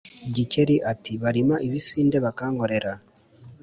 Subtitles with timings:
[0.35, 2.91] Gikeri ati barima ibisinde bakankorera